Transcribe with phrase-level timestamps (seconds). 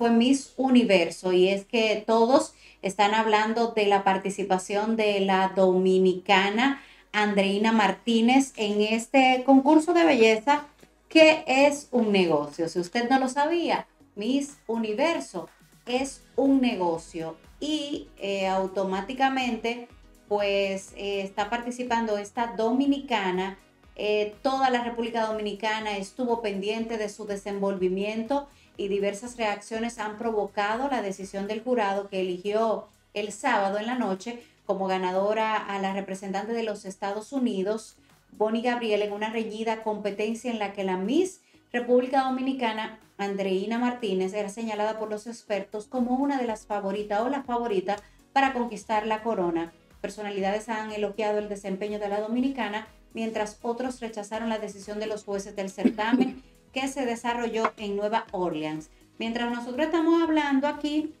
[0.00, 6.80] Fue Miss Universo y es que todos están hablando de la participación de la dominicana
[7.12, 10.64] Andreina Martínez en este concurso de belleza
[11.10, 12.70] que es un negocio.
[12.70, 15.50] Si usted no lo sabía, Miss Universo
[15.84, 19.86] es un negocio y eh, automáticamente
[20.28, 23.58] pues eh, está participando esta dominicana.
[23.96, 28.48] Eh, toda la República Dominicana estuvo pendiente de su desenvolvimiento
[28.80, 33.94] y diversas reacciones han provocado la decisión del jurado que eligió el sábado en la
[33.94, 37.96] noche como ganadora a la representante de los Estados Unidos,
[38.32, 41.42] Bonnie Gabriel, en una reñida competencia en la que la Miss
[41.74, 47.28] República Dominicana, Andreina Martínez, era señalada por los expertos como una de las favoritas o
[47.28, 47.96] la favorita
[48.32, 49.74] para conquistar la corona.
[50.00, 55.24] Personalidades han elogiado el desempeño de la dominicana, mientras otros rechazaron la decisión de los
[55.24, 56.42] jueces del certamen
[56.72, 58.90] que se desarrolló en Nueva Orleans.
[59.18, 61.14] Mientras nosotros estamos hablando aquí,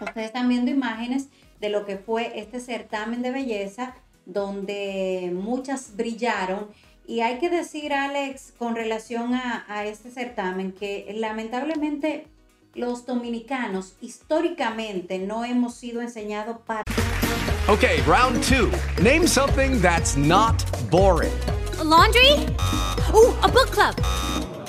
[0.00, 1.28] ustedes están viendo imágenes
[1.60, 3.94] de lo que fue este certamen de belleza
[4.26, 6.68] donde muchas brillaron.
[7.06, 12.28] Y hay que decir, Alex, con relación a, a este certamen, que lamentablemente
[12.74, 16.82] los dominicanos históricamente no hemos sido enseñados para...
[17.68, 18.70] Okay, round two.
[19.02, 21.32] Name something that's not boring.
[21.78, 22.46] A laundry?
[23.14, 23.94] Ooh, a book club.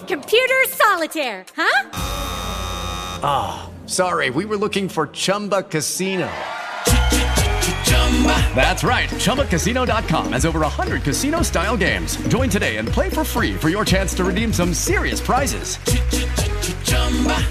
[0.08, 1.90] Computer solitaire, huh?
[3.24, 6.32] Ah, oh, sorry, we were looking for Chumba Casino.
[8.56, 9.10] That's right.
[9.10, 12.16] ChumbaCasino.com has over 100 casino style games.
[12.28, 15.78] Join today and play for free for your chance to redeem some serious prizes.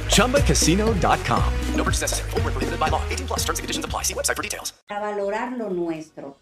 [0.08, 1.52] ChumbaCasino.com.
[1.74, 2.30] No purchase necessary.
[2.30, 3.02] Full prohibited by law.
[3.10, 4.02] 18 plus terms and conditions apply.
[4.02, 4.72] See website for details.
[4.88, 6.36] Para valorar lo nuestro.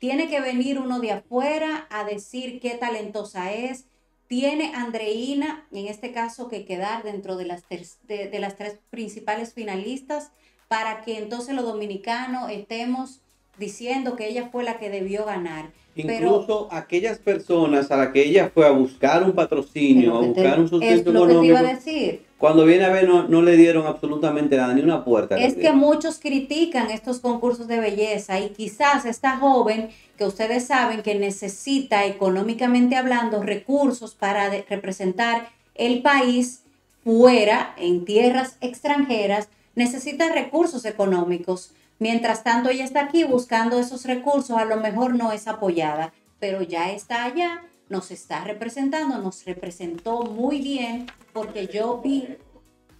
[0.00, 3.84] Tiene que venir uno de afuera a decir qué talentosa es.
[4.32, 9.52] Tiene Andreina, en este caso, que quedar dentro de las, de, de las tres principales
[9.52, 10.30] finalistas
[10.68, 13.20] para que entonces los dominicanos estemos
[13.62, 15.70] diciendo que ella fue la que debió ganar.
[15.94, 20.68] Incluso aquellas personas a las que ella fue a buscar un patrocinio, a buscar un
[20.68, 21.40] sustento es lo económico.
[21.40, 22.22] Que te iba a decir.
[22.38, 25.36] Cuando viene a ver, no, no, le dieron absolutamente nada, ni una puerta.
[25.36, 31.02] Es que muchos critican estos concursos de belleza y quizás esta joven que ustedes saben
[31.02, 36.62] que necesita económicamente hablando recursos para representar el país
[37.04, 41.72] fuera, en tierras extranjeras, necesita recursos económicos.
[42.02, 46.60] Mientras tanto, ella está aquí buscando esos recursos, a lo mejor no es apoyada, pero
[46.60, 52.26] ya está allá, nos está representando, nos representó muy bien, porque yo vi,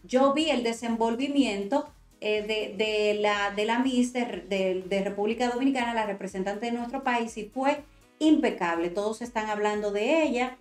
[0.04, 1.88] yo vi el desenvolvimiento
[2.20, 7.02] eh, de, de, la, de la Miss de, de República Dominicana, la representante de nuestro
[7.02, 7.82] país, y fue
[8.20, 8.88] impecable.
[8.88, 10.56] Todos están hablando de ella,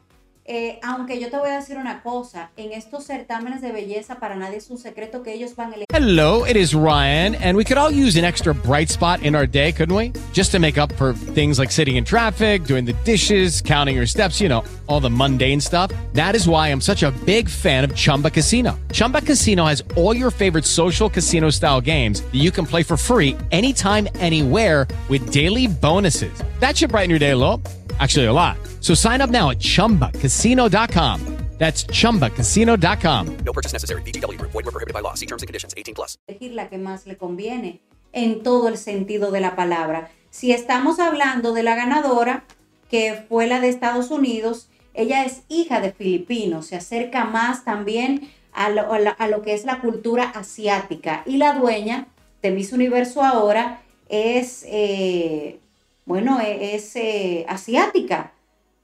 [0.51, 4.35] eh, aunque yo te voy a decir una cosa, en estos certámenes de belleza para
[4.35, 5.75] nadie es un secreto que ellos van a.
[5.94, 9.47] Hello, it is Ryan, and we could all use an extra bright spot in our
[9.47, 10.12] day, couldn't we?
[10.34, 14.06] Just to make up for things like sitting in traffic, doing the dishes, counting your
[14.06, 15.89] steps, you know, all the mundane stuff.
[16.13, 18.78] That is why I'm such a big fan of Chumba Casino.
[18.91, 22.97] Chumba Casino has all your favorite social casino style games that you can play for
[22.97, 26.33] free anytime, anywhere with daily bonuses.
[26.59, 27.62] That should brighten your day a little.
[28.01, 28.57] Actually, a lot.
[28.81, 31.19] So sign up now at chumbacasino.com.
[31.59, 33.38] That's chumbacasino.com.
[33.45, 34.01] No purchase necessary.
[34.01, 34.42] BGW.
[34.42, 35.13] Void were prohibited by law.
[35.13, 36.18] See terms and conditions 18 plus.
[36.27, 37.81] Elegir la que más le conviene
[38.13, 40.09] en todo el sentido de la palabra.
[40.31, 42.45] Si estamos hablando de la ganadora,
[42.89, 48.30] que fue la de Estados Unidos, ella es hija de filipinos, se acerca más también
[48.54, 51.21] a lo, a la- a lo que es la cultura asiática.
[51.27, 52.07] Y la dueña
[52.42, 55.59] de Miss Universo ahora es, eh,
[56.06, 58.33] bueno, e- es eh, asiática.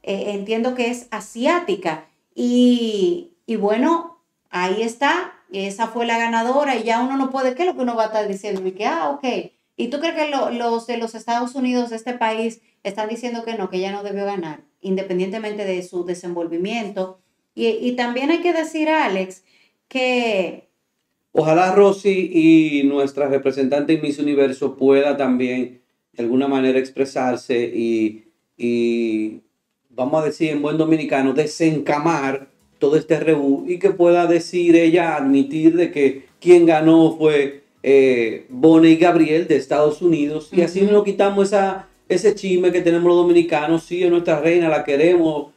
[0.03, 2.07] Eh, entiendo que es asiática.
[2.35, 7.67] Y, bueno, ahí está esa fue la ganadora y ya uno no puede, ¿qué es
[7.69, 8.65] lo que uno va a estar diciendo?
[8.67, 9.51] Y que, ah, ok.
[9.77, 13.43] ¿Y tú crees que lo- los de los Estados Unidos, de este país, están diciendo
[13.45, 17.19] que no, que ella no debió ganar, independientemente de su desenvolvimiento?
[17.55, 19.43] Y, y también hay que decir, Alex,
[19.87, 20.67] que
[21.31, 25.81] Ojalá Rosy y nuestra representante en Miss Universo pueda también
[26.17, 28.25] de alguna manera expresarse y,
[28.57, 29.41] y,
[29.91, 32.49] vamos a decir en buen dominicano, desencamar
[32.79, 38.45] todo este rebú y que pueda decir ella, admitir de que quien ganó fue eh,
[38.49, 40.49] Bonnie Gabriel de Estados Unidos.
[40.51, 44.69] Y así nos quitamos esa, ese chisme que tenemos los dominicanos, sí, es nuestra reina,
[44.69, 45.47] la queremos,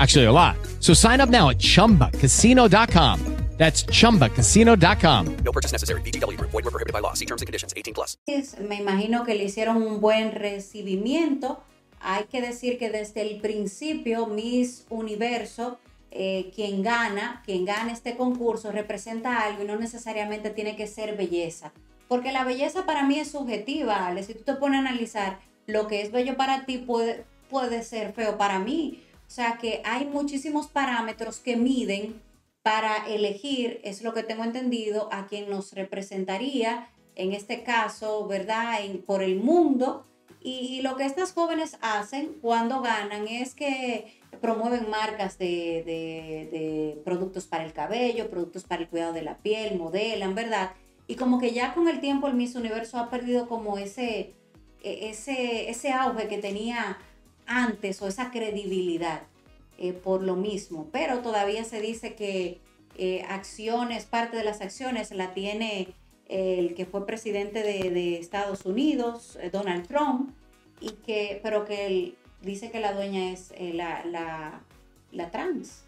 [0.00, 0.56] Actually, a lot.
[0.80, 3.40] So sign up now at chumbacasino.com.
[3.60, 5.36] That's chumbacasino.com.
[5.44, 6.00] No purchase necessary.
[6.00, 6.50] VGW Group.
[6.50, 7.12] Void were prohibited by law.
[7.12, 7.74] See terms and conditions.
[7.76, 8.16] 18 plus.
[8.58, 11.62] me imagino que le hicieron un buen recibimiento.
[12.00, 15.78] Hay que decir que desde el principio Miss Universo,
[16.10, 21.18] eh, quien gana, quien gana este concurso, representa algo y no necesariamente tiene que ser
[21.18, 21.74] belleza.
[22.08, 24.22] Porque la belleza para mí es subjetiva, Ale.
[24.22, 28.14] Si tú te pones a analizar lo que es bello para ti, puede, puede ser
[28.14, 29.02] feo para mí.
[29.30, 32.20] O sea que hay muchísimos parámetros que miden
[32.62, 38.84] para elegir, es lo que tengo entendido, a quien nos representaría, en este caso, ¿verdad?,
[38.84, 40.04] En- por el mundo.
[40.42, 47.00] Y, lo que estas jóvenes hacen cuando ganan es que promueven marcas de, de- de
[47.04, 50.72] productos para el cabello, productos para el cuidado de la piel, modelan, ¿verdad?
[51.06, 54.34] Y como que ya con el tiempo el Miss Universo ha perdido como ese,
[54.82, 56.98] e- ese, ese auge que tenía
[57.50, 59.22] antes o esa credibilidad
[59.76, 62.60] eh, por lo mismo, pero todavía se dice que
[62.96, 65.94] eh, acciones, parte de las acciones la tiene
[66.30, 70.30] eh, el que fue presidente de, de Estados Unidos, eh, Donald Trump,
[70.80, 74.60] y que, pero que él dice que la dueña es eh, la, la,
[75.10, 75.82] la trans,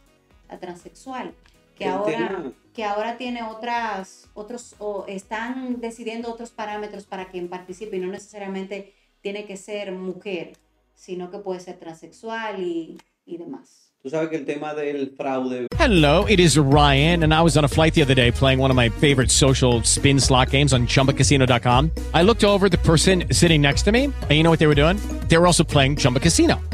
[0.49, 1.33] la transexual,
[1.77, 7.99] que ahora, que ahora tiene otras, otros, o están decidiendo otros parámetros para quien participe
[7.99, 10.55] y no necesariamente tiene que ser mujer,
[11.03, 12.97] sino que puede ser transexual y,
[13.27, 13.91] y demás.
[14.03, 17.65] Tú sabes que el tema del fraude Hello, it is Ryan, and I was on
[17.65, 20.87] a flight the other day playing one of my favorite social spin slot games on
[20.87, 21.91] chumbacasino.com.
[22.15, 24.77] I looked over the person sitting next to me, and you know what they were
[24.77, 24.99] doing?
[25.29, 26.61] They were also playing Chumba Casino.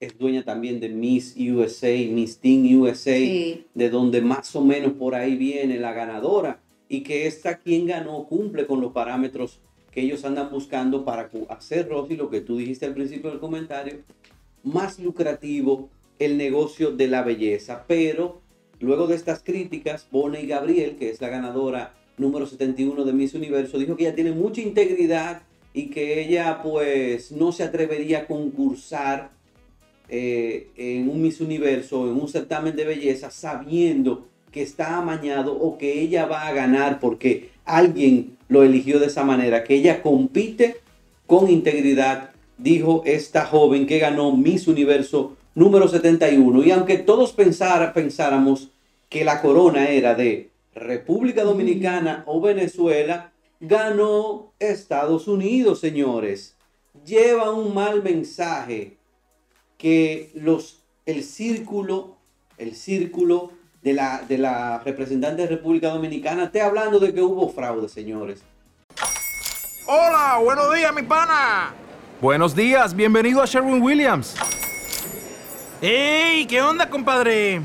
[0.00, 3.66] es dueña también de Miss USA, Miss Teen USA, Sí.
[3.74, 8.26] de donde más o menos por ahí viene la ganadora y que esta quien ganó
[8.26, 9.60] cumple con los parámetros
[9.90, 13.98] que ellos andan buscando para hacer, Rosy, lo que tú dijiste al principio del comentario,
[14.64, 17.84] más lucrativo el negocio de la belleza.
[17.86, 18.40] Pero
[18.80, 23.78] luego de estas críticas, Bonnie Gabriel, que es la ganadora número 71 de Miss Universo,
[23.78, 29.30] dijo que ella tiene mucha integridad y que ella pues no se atrevería a concursar
[30.08, 35.78] eh, en un Miss Universo, en un certamen de belleza, sabiendo que está amañado o
[35.78, 40.76] que ella va a ganar porque alguien lo eligió de esa manera, que ella compite
[41.26, 46.62] con integridad dijo esta joven que ganó Miss Universo número 71.
[46.64, 48.70] Y aunque todos pensara, pensáramos
[49.08, 56.56] que la corona era de República Dominicana o Venezuela, ganó Estados Unidos, señores.
[57.04, 58.96] Lleva un mal mensaje
[59.78, 62.16] que los, el círculo,
[62.58, 63.52] el círculo
[63.82, 68.42] de la, de la representante de República Dominicana esté hablando de que hubo fraude, señores.
[69.86, 71.74] Hola, buenos días, mi pana.
[72.20, 74.34] Buenos días, bienvenido a Sherwin Williams.
[75.82, 76.46] ¡Ey!
[76.46, 77.60] ¿Qué onda, compadre?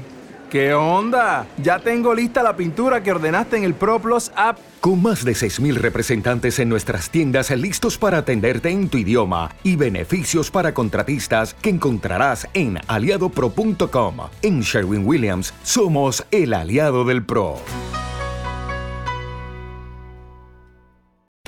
[0.49, 1.45] ¿Qué onda?
[1.61, 4.57] Ya tengo lista la pintura que ordenaste en el ProPlus app.
[4.81, 9.75] Con más de 6.000 representantes en nuestras tiendas listos para atenderte en tu idioma y
[9.75, 14.15] beneficios para contratistas que encontrarás en aliadopro.com.
[14.41, 17.57] En Sherwin Williams somos el aliado del PRO.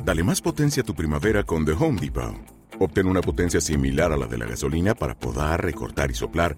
[0.04, 2.36] Dale más potencia a tu primavera con The Home Depot.
[2.80, 6.58] Obtén una potencia similar a la de la gasolina para podar, recortar y soplar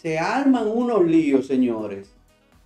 [0.00, 2.08] se arman unos líos, señores.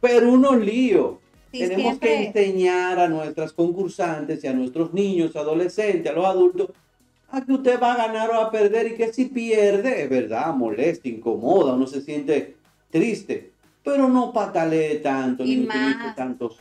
[0.00, 1.18] Pero unos líos.
[1.52, 6.24] Sí, Tenemos siempre- que enseñar a nuestras concursantes y a nuestros niños, adolescentes, a los
[6.24, 6.70] adultos,
[7.28, 10.52] a que usted va a ganar o a perder y que si pierde, es verdad,
[10.54, 12.56] molesta, incomoda, uno se siente
[12.90, 13.52] triste,
[13.84, 16.14] pero no patalee tanto, Y ni más.
[16.16, 16.58] tantos,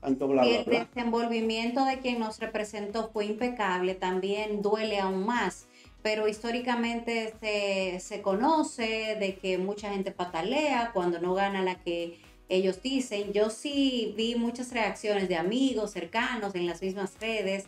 [0.00, 5.66] tanto bla, bla, el desenvolvimiento de quien nos representó fue impecable, también duele aún más.
[6.06, 12.20] Pero históricamente se, se conoce de que mucha gente patalea cuando no gana la que
[12.48, 13.32] ellos dicen.
[13.32, 17.64] Yo sí vi muchas reacciones de amigos cercanos en las mismas redes,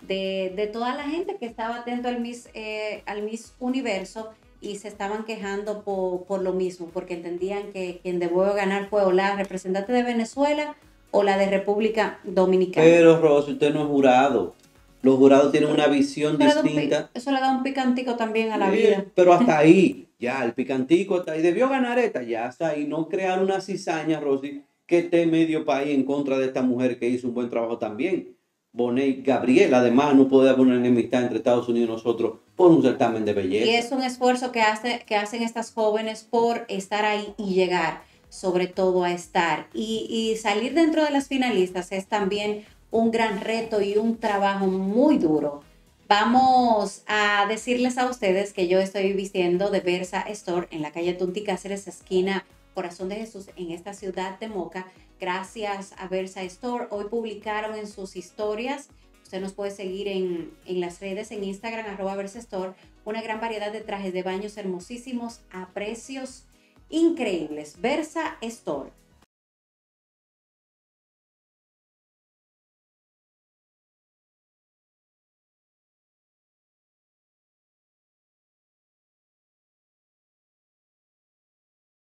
[0.00, 4.30] de, de toda la gente que estaba atento al Miss, eh, al Miss Universo
[4.62, 9.02] y se estaban quejando por, por lo mismo, porque entendían que quien debió ganar fue
[9.02, 10.76] o la representante de Venezuela
[11.10, 12.86] o la de República Dominicana.
[12.86, 14.54] Pero, Rosy, usted no es jurado.
[15.02, 17.10] Los jurados tienen una visión distinta.
[17.12, 19.04] eso le da un picantico también a la Sí, vida.
[19.14, 21.42] Pero hasta ahí, ya, el picantico hasta ahí.
[21.42, 22.86] Debió ganar esta, ya hasta ahí.
[22.86, 27.08] No crear una cizaña, Rosy, que esté medio país en contra de esta mujer que
[27.08, 28.36] hizo un buen trabajo también.
[28.74, 32.82] Bonet Gabriel, además, no puede haber una enemistad entre Estados Unidos y nosotros por un
[32.82, 33.66] certamen de belleza.
[33.66, 38.02] Y es un esfuerzo que, hace, que hacen estas jóvenes por estar ahí y llegar,
[38.30, 39.66] sobre todo a estar.
[39.74, 44.68] Y, y salir dentro de las finalistas es también un gran reto y un trabajo
[44.68, 45.64] muy duro.
[46.06, 51.14] Vamos a decirles a ustedes que yo estoy vistiendo de Versa Store en la calle
[51.14, 52.44] Tunti Cáceres, esquina
[52.74, 54.86] Corazón de Jesús, en esta ciudad de Moca.
[55.18, 56.86] Gracias a Versa Store.
[56.90, 58.88] Hoy publicaron en sus historias
[59.32, 62.74] Usted nos puede seguir en, en las redes, en Instagram, arroba Versa Store,
[63.06, 66.44] una gran variedad de trajes de baños hermosísimos a precios
[66.90, 67.80] increíbles.
[67.80, 68.90] Versa Store,